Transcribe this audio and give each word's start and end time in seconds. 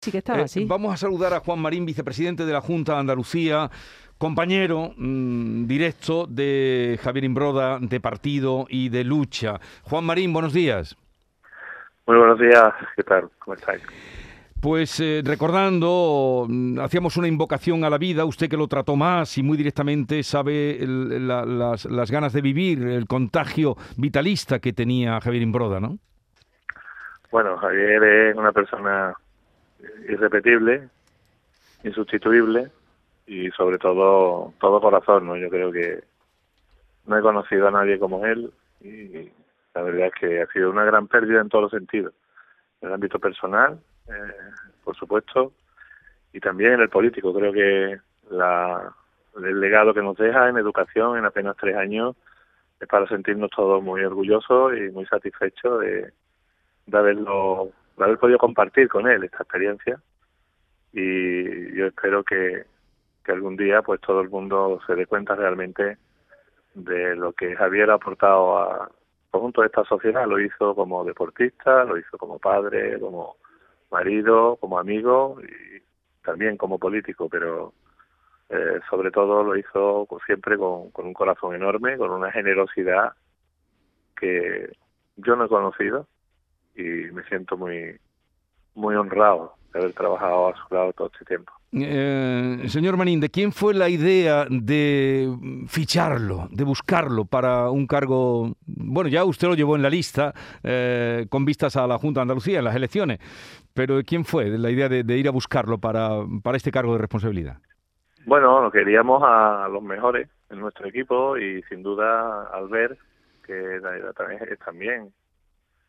Sí 0.00 0.10
que 0.10 0.18
estaba, 0.18 0.42
Eh, 0.42 0.48
sí. 0.48 0.64
Vamos 0.64 0.94
a 0.94 0.96
saludar 0.96 1.34
a 1.34 1.40
Juan 1.40 1.60
Marín, 1.60 1.84
vicepresidente 1.84 2.46
de 2.46 2.52
la 2.54 2.62
Junta 2.62 2.94
de 2.94 3.00
Andalucía, 3.00 3.70
compañero 4.16 4.92
mm, 4.96 5.66
directo 5.66 6.26
de 6.26 6.98
Javier 7.02 7.24
Imbroda, 7.24 7.78
de 7.78 8.00
partido 8.00 8.64
y 8.70 8.88
de 8.88 9.04
lucha. 9.04 9.60
Juan 9.82 10.04
Marín, 10.04 10.32
buenos 10.32 10.54
días. 10.54 10.96
Muy 12.06 12.16
buenos 12.16 12.38
días, 12.40 12.72
¿qué 12.96 13.02
tal? 13.02 13.28
¿Cómo 13.40 13.54
estáis? 13.56 13.82
Pues 14.62 14.98
eh, 15.00 15.20
recordando, 15.22 16.46
mm, 16.48 16.78
hacíamos 16.80 17.18
una 17.18 17.28
invocación 17.28 17.84
a 17.84 17.90
la 17.90 17.98
vida, 17.98 18.24
usted 18.24 18.48
que 18.48 18.56
lo 18.56 18.68
trató 18.68 18.96
más 18.96 19.36
y 19.36 19.42
muy 19.42 19.58
directamente 19.58 20.22
sabe 20.22 20.82
el- 20.82 21.28
la- 21.28 21.44
las, 21.44 21.84
las 21.84 22.10
ganas 22.10 22.32
de 22.32 22.40
vivir, 22.40 22.82
el 22.84 23.06
contagio 23.06 23.76
vitalista 23.98 24.60
que 24.60 24.72
tenía 24.72 25.20
Javier 25.20 25.42
Imbroda, 25.42 25.78
¿no? 25.78 25.98
Bueno, 27.30 27.58
Javier 27.58 28.02
es 28.02 28.36
una 28.36 28.52
persona 28.52 29.14
irrepetible, 30.10 30.88
insustituible 31.84 32.70
y 33.26 33.50
sobre 33.50 33.78
todo 33.78 34.52
todo 34.60 34.80
corazón, 34.80 35.26
¿no? 35.26 35.36
Yo 35.36 35.48
creo 35.48 35.72
que 35.72 36.02
no 37.06 37.18
he 37.18 37.22
conocido 37.22 37.68
a 37.68 37.70
nadie 37.70 37.98
como 37.98 38.26
él 38.26 38.52
y 38.80 39.30
la 39.74 39.82
verdad 39.82 40.08
es 40.08 40.14
que 40.14 40.42
ha 40.42 40.46
sido 40.48 40.70
una 40.70 40.84
gran 40.84 41.06
pérdida 41.06 41.40
en 41.40 41.48
todos 41.48 41.62
los 41.62 41.70
sentidos, 41.70 42.12
en 42.80 42.88
el 42.88 42.94
ámbito 42.94 43.18
personal, 43.18 43.78
eh, 44.08 44.34
por 44.82 44.96
supuesto, 44.96 45.52
y 46.32 46.40
también 46.40 46.74
en 46.74 46.80
el 46.80 46.88
político. 46.88 47.32
Creo 47.32 47.52
que 47.52 48.00
la, 48.30 48.92
el 49.36 49.60
legado 49.60 49.94
que 49.94 50.02
nos 50.02 50.16
deja 50.16 50.48
en 50.48 50.58
educación 50.58 51.18
en 51.18 51.24
apenas 51.24 51.56
tres 51.56 51.76
años 51.76 52.16
es 52.80 52.88
para 52.88 53.06
sentirnos 53.06 53.50
todos 53.50 53.82
muy 53.82 54.02
orgullosos 54.02 54.72
y 54.76 54.90
muy 54.90 55.06
satisfechos 55.06 55.80
de, 55.80 56.12
de 56.86 56.98
haberlo 56.98 57.70
haber 58.04 58.18
podido 58.18 58.38
compartir 58.38 58.88
con 58.88 59.08
él 59.08 59.24
esta 59.24 59.42
experiencia 59.42 60.00
y 60.92 61.76
yo 61.76 61.86
espero 61.86 62.24
que, 62.24 62.64
que 63.24 63.32
algún 63.32 63.56
día 63.56 63.82
pues 63.82 64.00
todo 64.00 64.20
el 64.20 64.28
mundo 64.28 64.80
se 64.86 64.94
dé 64.94 65.06
cuenta 65.06 65.34
realmente 65.34 65.98
de 66.74 67.16
lo 67.16 67.32
que 67.32 67.54
Javier 67.56 67.90
ha 67.90 67.94
aportado 67.94 68.58
a 68.58 68.90
conjunto 69.30 69.60
de 69.60 69.68
esta 69.68 69.84
sociedad. 69.84 70.26
Lo 70.26 70.40
hizo 70.40 70.74
como 70.74 71.04
deportista 71.04 71.84
lo 71.84 71.96
hizo 71.98 72.18
como 72.18 72.38
padre 72.38 72.98
como 72.98 73.36
marido 73.90 74.56
como 74.56 74.78
amigo 74.78 75.38
y 75.42 75.82
también 76.24 76.56
como 76.56 76.78
político 76.78 77.28
pero 77.28 77.72
eh, 78.48 78.80
sobre 78.88 79.10
todo 79.10 79.44
lo 79.44 79.56
hizo 79.56 80.06
siempre 80.26 80.56
con 80.58 80.90
un 80.96 81.14
corazón 81.14 81.54
enorme 81.54 81.96
con 81.96 82.10
una 82.10 82.32
generosidad 82.32 83.12
que 84.16 84.72
yo 85.16 85.36
no 85.36 85.44
he 85.44 85.48
conocido 85.48 86.06
y 86.80 87.12
me 87.12 87.22
siento 87.24 87.56
muy 87.56 87.96
muy 88.74 88.94
honrado 88.94 89.54
de 89.72 89.80
haber 89.80 89.92
trabajado 89.92 90.48
a 90.48 90.54
su 90.56 90.74
lado 90.74 90.92
todo 90.92 91.10
este 91.12 91.24
tiempo. 91.24 91.52
Eh, 91.72 92.64
señor 92.66 92.96
Marín, 92.96 93.20
¿de 93.20 93.30
quién 93.30 93.52
fue 93.52 93.74
la 93.74 93.88
idea 93.88 94.44
de 94.50 95.28
ficharlo, 95.68 96.48
de 96.50 96.64
buscarlo 96.64 97.24
para 97.24 97.70
un 97.70 97.86
cargo? 97.86 98.56
Bueno, 98.66 99.08
ya 99.08 99.24
usted 99.24 99.46
lo 99.46 99.54
llevó 99.54 99.76
en 99.76 99.82
la 99.82 99.90
lista 99.90 100.34
eh, 100.64 101.26
con 101.28 101.44
vistas 101.44 101.76
a 101.76 101.86
la 101.86 101.98
Junta 101.98 102.20
de 102.20 102.22
Andalucía 102.22 102.58
en 102.58 102.64
las 102.64 102.74
elecciones, 102.74 103.20
pero 103.72 103.96
¿de 103.96 104.04
quién 104.04 104.24
fue 104.24 104.48
la 104.58 104.70
idea 104.70 104.88
de, 104.88 105.04
de 105.04 105.18
ir 105.18 105.28
a 105.28 105.30
buscarlo 105.30 105.78
para, 105.78 106.10
para 106.42 106.56
este 106.56 106.72
cargo 106.72 106.94
de 106.94 106.98
responsabilidad? 106.98 107.58
Bueno, 108.26 108.68
queríamos 108.70 109.22
a 109.24 109.68
los 109.70 109.82
mejores 109.82 110.28
en 110.50 110.58
nuestro 110.60 110.88
equipo 110.88 111.38
y 111.38 111.62
sin 111.68 111.82
duda 111.82 112.48
Albert, 112.52 112.98
que 113.46 113.80
también 114.16 114.40
es 114.50 114.58
también 114.58 115.12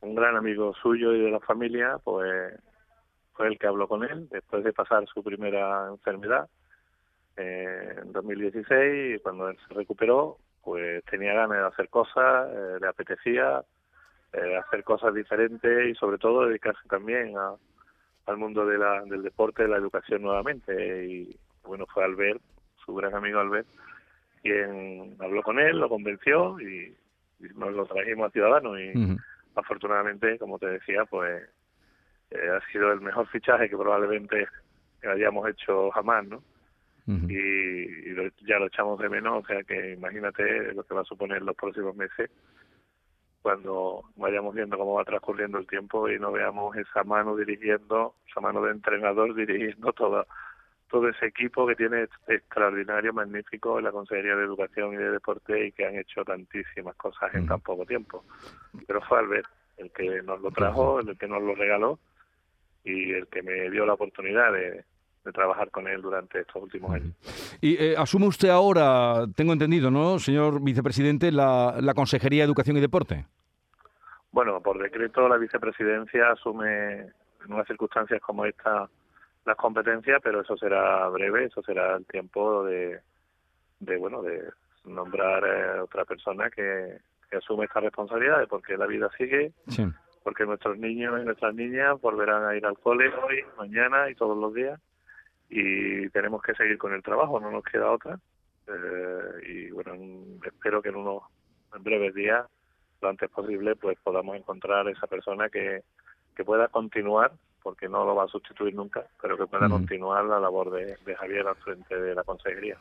un 0.00 0.14
gran 0.14 0.36
amigo 0.36 0.74
suyo 0.74 1.14
y 1.14 1.20
de 1.20 1.30
la 1.30 1.40
familia, 1.40 1.98
pues 2.02 2.54
fue 3.36 3.48
el 3.48 3.58
que 3.58 3.66
habló 3.66 3.86
con 3.86 4.02
él 4.04 4.28
después 4.30 4.64
de 4.64 4.72
pasar 4.72 5.06
su 5.06 5.22
primera 5.22 5.88
enfermedad 5.88 6.48
eh, 7.36 7.96
en 8.02 8.12
2016 8.12 9.16
y 9.16 9.22
cuando 9.22 9.48
él 9.48 9.58
se 9.68 9.74
recuperó 9.74 10.38
pues 10.64 11.04
tenía 11.04 11.34
ganas 11.34 11.58
de 11.58 11.66
hacer 11.66 11.88
cosas, 11.88 12.48
eh, 12.50 12.78
le 12.80 12.88
apetecía 12.88 13.62
eh, 14.32 14.56
hacer 14.56 14.82
cosas 14.82 15.14
diferentes 15.14 15.88
y 15.88 15.94
sobre 15.94 16.18
todo 16.18 16.46
dedicarse 16.46 16.88
también 16.88 17.36
a, 17.38 17.54
al 18.26 18.36
mundo 18.36 18.66
de 18.66 18.78
la, 18.78 19.02
del 19.04 19.22
deporte, 19.22 19.62
de 19.62 19.68
la 19.68 19.76
educación 19.76 20.22
nuevamente 20.22 21.06
y 21.06 21.36
bueno 21.62 21.86
fue 21.86 22.04
Albert, 22.04 22.40
su 22.84 22.94
gran 22.94 23.14
amigo 23.14 23.38
Albert, 23.38 23.68
quien 24.42 25.16
habló 25.20 25.42
con 25.42 25.58
él, 25.58 25.78
lo 25.78 25.88
convenció 25.88 26.58
y, 26.60 26.96
nos 27.54 27.70
lo 27.74 27.84
trajimos 27.84 28.28
a 28.28 28.30
Ciudadanos 28.30 28.78
y. 28.80 28.92
afortunadamente, 29.56 30.38
como 30.38 30.58
te 30.58 30.66
decía, 30.68 31.04
pues 31.06 31.42
eh, 32.30 32.48
ha 32.50 32.72
sido 32.72 32.92
el 32.92 33.00
mejor 33.00 33.26
fichaje 33.28 33.68
que 33.68 33.76
probablemente 33.76 34.46
hayamos 35.02 35.48
hecho 35.48 35.90
jamás, 35.90 36.26
¿no? 36.26 36.42
Y, 37.30 37.34
y 37.36 38.08
lo- 38.10 38.30
ya 38.46 38.58
lo 38.58 38.66
echamos 38.66 38.98
de 38.98 39.08
menos, 39.08 39.44
o 39.44 39.46
sea 39.46 39.62
que 39.62 39.92
imagínate 39.92 40.72
lo 40.74 40.82
que 40.84 40.94
va 40.94 41.02
a 41.02 41.04
suponer 41.04 41.40
los 41.42 41.54
próximos 41.56 41.94
meses 41.94 42.30
cuando 43.42 44.02
vayamos 44.16 44.54
viendo 44.54 44.76
cómo 44.76 44.94
va 44.94 45.04
transcurriendo 45.04 45.58
el 45.58 45.66
tiempo 45.68 46.08
y 46.10 46.18
no 46.18 46.32
veamos 46.32 46.76
esa 46.76 47.04
mano 47.04 47.36
dirigiendo, 47.36 48.14
esa 48.28 48.40
mano 48.40 48.60
de 48.62 48.72
entrenador 48.72 49.34
dirigiendo 49.34 49.92
todo, 49.92 50.26
todo 50.88 51.08
ese 51.08 51.26
equipo 51.26 51.66
que 51.66 51.74
tiene 51.74 52.06
extraordinario, 52.28 53.12
magnífico 53.12 53.78
en 53.78 53.84
la 53.84 53.92
Consejería 53.92 54.36
de 54.36 54.44
Educación 54.44 54.94
y 54.94 54.96
de 54.96 55.10
Deporte 55.10 55.66
y 55.66 55.72
que 55.72 55.86
han 55.86 55.96
hecho 55.96 56.24
tantísimas 56.24 56.94
cosas 56.96 57.34
en 57.34 57.40
Ujú. 57.40 57.48
tan 57.48 57.60
poco 57.60 57.84
tiempo. 57.84 58.24
Pero 58.86 59.00
fue 59.02 59.18
Albert 59.18 59.48
el 59.78 59.90
que 59.90 60.22
nos 60.22 60.40
lo 60.40 60.50
trajo, 60.50 61.00
el 61.00 61.18
que 61.18 61.28
nos 61.28 61.42
lo 61.42 61.54
regaló 61.54 61.98
y 62.84 63.12
el 63.12 63.26
que 63.26 63.42
me 63.42 63.68
dio 63.70 63.84
la 63.84 63.94
oportunidad 63.94 64.52
de, 64.52 64.84
de 65.24 65.32
trabajar 65.32 65.70
con 65.70 65.88
él 65.88 66.00
durante 66.00 66.40
estos 66.40 66.62
últimos 66.62 66.94
años. 66.94 67.12
Y 67.60 67.74
eh, 67.82 67.94
asume 67.98 68.26
usted 68.26 68.48
ahora, 68.48 69.26
tengo 69.34 69.52
entendido, 69.52 69.90
¿no, 69.90 70.18
señor 70.18 70.62
vicepresidente, 70.62 71.32
la, 71.32 71.76
la 71.80 71.94
Consejería 71.94 72.42
de 72.42 72.46
Educación 72.46 72.76
y 72.76 72.80
Deporte? 72.80 73.26
Bueno, 74.30 74.60
por 74.60 74.78
decreto 74.78 75.28
la 75.28 75.36
vicepresidencia 75.36 76.30
asume 76.30 77.00
en 77.00 77.52
unas 77.52 77.66
circunstancias 77.66 78.20
como 78.20 78.44
esta 78.44 78.88
las 79.46 79.56
competencias, 79.56 80.20
pero 80.22 80.40
eso 80.42 80.56
será 80.56 81.08
breve, 81.08 81.44
eso 81.44 81.62
será 81.62 81.96
el 81.96 82.04
tiempo 82.06 82.64
de, 82.64 83.00
de 83.80 83.96
bueno, 83.96 84.20
de 84.22 84.42
nombrar 84.84 85.44
eh, 85.44 85.80
otra 85.80 86.04
persona 86.04 86.50
que, 86.50 86.98
que 87.30 87.36
asume 87.36 87.64
estas 87.64 87.84
responsabilidades, 87.84 88.48
porque 88.48 88.76
la 88.76 88.86
vida 88.86 89.08
sigue, 89.16 89.52
Sí. 89.68 89.84
porque 90.24 90.44
nuestros 90.44 90.76
niños 90.78 91.20
y 91.20 91.24
nuestras 91.24 91.54
niñas 91.54 92.00
volverán 92.00 92.44
a 92.44 92.56
ir 92.56 92.66
al 92.66 92.78
cole 92.78 93.08
hoy, 93.14 93.44
mañana 93.56 94.10
y 94.10 94.14
todos 94.16 94.36
los 94.36 94.52
días, 94.52 94.80
y 95.48 96.08
tenemos 96.10 96.42
que 96.42 96.54
seguir 96.54 96.76
con 96.78 96.92
el 96.92 97.02
trabajo, 97.02 97.38
no 97.40 97.50
nos 97.50 97.62
queda 97.64 97.90
otra. 97.92 98.18
Eh, 98.66 99.46
y 99.48 99.70
bueno, 99.70 99.94
en- 99.94 100.40
espero 100.44 100.82
que 100.82 100.88
en 100.88 100.96
unos 100.96 101.22
en 101.74 101.82
breves 101.84 102.14
días, 102.14 102.46
lo 103.00 103.08
antes 103.08 103.30
posible, 103.30 103.76
pues 103.76 103.96
podamos 104.02 104.36
encontrar 104.36 104.88
esa 104.88 105.06
persona 105.06 105.48
que, 105.50 105.82
que 106.34 106.44
pueda 106.44 106.66
continuar, 106.68 107.30
porque 107.66 107.88
no 107.88 108.04
lo 108.04 108.14
va 108.14 108.22
a 108.22 108.28
sustituir 108.28 108.76
nunca, 108.76 109.04
pero 109.20 109.36
que 109.36 109.48
pueda 109.48 109.68
continuar 109.68 110.24
la 110.24 110.38
labor 110.38 110.70
de, 110.70 110.96
de 111.04 111.16
Javier 111.16 111.48
al 111.48 111.56
frente 111.56 112.00
de 112.00 112.14
la 112.14 112.22
consejería. 112.22 112.78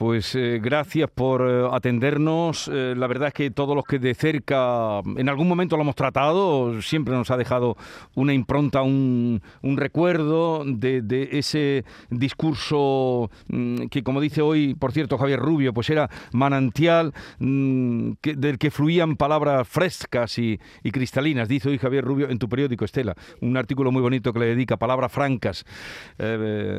Pues 0.00 0.34
eh, 0.34 0.60
gracias 0.62 1.10
por 1.10 1.42
eh, 1.46 1.68
atendernos. 1.70 2.70
Eh, 2.72 2.94
la 2.96 3.06
verdad 3.06 3.28
es 3.28 3.34
que 3.34 3.50
todos 3.50 3.76
los 3.76 3.84
que 3.84 3.98
de 3.98 4.14
cerca 4.14 5.00
en 5.18 5.28
algún 5.28 5.46
momento 5.46 5.76
lo 5.76 5.82
hemos 5.82 5.94
tratado, 5.94 6.80
siempre 6.80 7.12
nos 7.12 7.30
ha 7.30 7.36
dejado 7.36 7.76
una 8.14 8.32
impronta, 8.32 8.80
un, 8.80 9.42
recuerdo 9.62 10.64
de, 10.64 11.02
de 11.02 11.28
ese 11.32 11.84
discurso 12.08 13.30
mm, 13.48 13.88
que, 13.88 14.02
como 14.02 14.22
dice 14.22 14.40
hoy, 14.40 14.72
por 14.72 14.92
cierto, 14.92 15.18
Javier 15.18 15.38
Rubio, 15.38 15.74
pues 15.74 15.90
era 15.90 16.08
manantial 16.32 17.12
mm, 17.38 18.12
del 18.22 18.56
que 18.56 18.70
fluían 18.70 19.16
palabras 19.16 19.68
frescas 19.68 20.38
y, 20.38 20.58
cristalinas. 20.90 21.46
Dice 21.46 21.68
hoy 21.68 21.76
Javier 21.76 22.06
Rubio 22.06 22.30
en 22.30 22.38
tu 22.38 22.48
periódico, 22.48 22.86
Estela, 22.86 23.14
un 23.42 23.54
artículo 23.58 23.92
muy 23.92 24.00
bonito 24.00 24.32
que 24.32 24.38
le 24.38 24.46
dedica, 24.46 24.78
palabras 24.78 25.12
francas. 25.12 25.66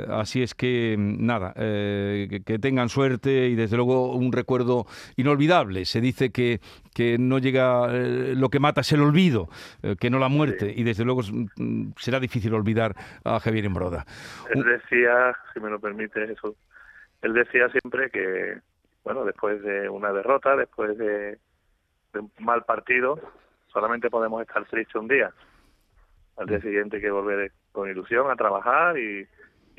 Así 0.10 0.42
es 0.42 0.56
que, 0.56 0.95
mm, 0.98 1.24
nada, 1.24 1.54
que 1.54 2.57
tengan 2.60 2.90
suerte 2.90 3.11
y 3.24 3.56
desde 3.56 3.75
luego 3.75 4.13
un 4.13 4.31
recuerdo 4.31 4.86
inolvidable. 5.16 5.86
Se 5.86 6.02
dice 6.02 6.31
que, 6.31 6.60
que 6.94 7.18
no 7.18 7.40
llega, 7.40 7.88
eh, 7.92 8.34
lo 8.36 8.50
que 8.50 8.60
mata 8.60 8.81
es 8.81 8.92
el 8.92 9.02
olvido, 9.02 9.50
eh, 9.84 9.96
que 10.00 10.10
no 10.10 10.19
la 10.19 10.30
muerte, 10.30 10.74
y 10.75 10.84
desde 10.84 11.06
luego 11.06 11.22
mm, 11.22 11.92
será 11.98 12.19
difícil 12.19 12.54
olvidar 12.54 12.96
a 13.24 13.40
Javier 13.40 13.66
Embroda. 13.66 14.06
Él 14.50 14.63
decía, 14.63 15.36
si 15.54 15.60
me 15.60 15.69
lo 15.69 15.80
permite 15.80 16.31
eso, 16.31 16.56
él 17.22 17.34
decía 17.34 17.69
siempre 17.69 18.10
que, 18.10 18.60
bueno, 19.04 19.25
después 19.25 19.62
de 19.64 19.90
una 19.90 20.12
derrota, 20.12 20.56
después 20.56 20.98
de, 20.98 21.38
de 22.14 22.19
un 22.19 22.31
mal 22.40 22.64
partido, 22.64 23.19
solamente 23.68 24.10
podemos 24.10 24.42
estar 24.42 24.66
tristes 24.66 24.96
un 24.96 25.07
día. 25.07 25.31
Al 26.38 26.48
día 26.48 26.62
siguiente 26.62 26.98
hay 26.98 27.02
que 27.02 27.12
volver 27.12 27.52
con 27.72 27.90
ilusión 27.90 28.31
a 28.31 28.36
trabajar 28.36 28.98
y, 28.98 29.28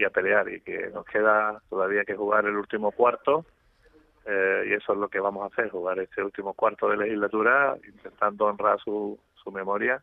y 0.02 0.04
a 0.04 0.10
pelear 0.10 0.48
y 0.48 0.60
que 0.60 0.90
nos 0.92 1.04
queda 1.06 1.62
todavía 1.70 2.04
que 2.04 2.16
jugar 2.16 2.44
el 2.44 2.56
último 2.56 2.90
cuarto 2.90 3.46
eh, 4.24 4.64
y 4.68 4.72
eso 4.74 4.92
es 4.92 4.98
lo 4.98 5.08
que 5.08 5.20
vamos 5.20 5.42
a 5.42 5.46
hacer, 5.46 5.70
jugar 5.70 5.98
este 5.98 6.22
último 6.22 6.54
cuarto 6.54 6.88
de 6.88 6.96
legislatura 6.96 7.76
intentando 7.86 8.46
honrar 8.46 8.78
su, 8.80 9.18
su 9.34 9.50
memoria 9.50 10.02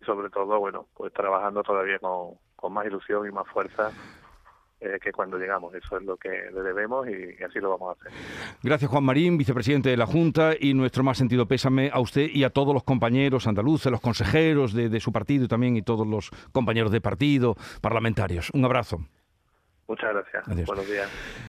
y 0.00 0.04
sobre 0.04 0.30
todo, 0.30 0.58
bueno, 0.58 0.86
pues 0.94 1.12
trabajando 1.12 1.62
todavía 1.62 1.98
con, 1.98 2.34
con 2.56 2.72
más 2.72 2.86
ilusión 2.86 3.26
y 3.26 3.30
más 3.30 3.46
fuerza 3.48 3.90
eh, 4.80 4.98
que 5.00 5.12
cuando 5.12 5.38
llegamos. 5.38 5.74
Eso 5.74 5.98
es 5.98 6.02
lo 6.02 6.16
que 6.16 6.30
le 6.30 6.62
debemos 6.62 7.06
y, 7.08 7.42
así 7.44 7.60
lo 7.60 7.70
vamos 7.70 7.90
a 7.90 8.00
hacer. 8.00 8.12
Gracias, 8.62 8.90
Juan 8.90 9.04
Marín, 9.04 9.36
vicepresidente 9.36 9.90
de 9.90 9.96
la 9.96 10.06
Junta, 10.06 10.54
y 10.58 10.72
nuestro 10.72 11.04
más 11.04 11.18
sentido 11.18 11.46
pésame 11.46 11.90
a 11.92 12.00
usted 12.00 12.28
y 12.32 12.44
a 12.44 12.50
todos 12.50 12.72
los 12.72 12.84
compañeros 12.84 13.46
andaluces, 13.46 13.92
los 13.92 14.00
consejeros 14.00 14.72
de, 14.72 14.88
de 14.88 15.00
su 15.00 15.12
partido 15.12 15.46
también 15.46 15.76
y 15.76 15.82
todos 15.82 16.06
los 16.06 16.30
compañeros 16.52 16.90
de 16.90 17.00
partido, 17.02 17.54
parlamentarios. 17.80 18.50
Un 18.54 18.64
abrazo. 18.64 18.98
Muchas 19.88 20.12
gracias. 20.12 20.66
Buenos 20.66 20.88
días. 20.88 21.10